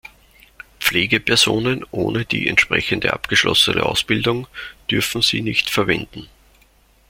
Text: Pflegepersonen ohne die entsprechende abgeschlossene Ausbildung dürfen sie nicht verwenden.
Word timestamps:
Pflegepersonen 0.79 1.85
ohne 1.91 2.25
die 2.25 2.47
entsprechende 2.47 3.13
abgeschlossene 3.13 3.83
Ausbildung 3.85 4.47
dürfen 4.89 5.21
sie 5.21 5.43
nicht 5.43 5.69
verwenden. 5.69 6.27